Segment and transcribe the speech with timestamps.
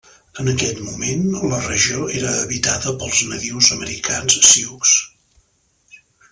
[0.43, 4.99] En aquell moment, la regió era habitada pels nadius americans sioux.